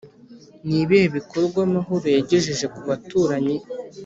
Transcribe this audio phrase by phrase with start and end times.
[0.67, 3.57] ni ibihe bikorwa mahoro yagejeje ku baturanyi’